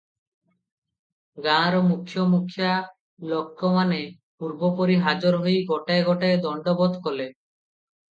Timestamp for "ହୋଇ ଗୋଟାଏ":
5.45-6.01